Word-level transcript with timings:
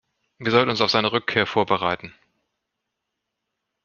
Wir 0.39 0.49
sollten 0.49 0.71
uns 0.71 0.81
auf 0.81 0.89
seine 0.89 1.11
Rückkehr 1.11 1.45
vorbereiten. 1.45 2.11